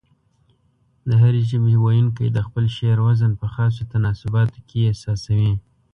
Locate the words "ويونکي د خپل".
1.83-2.65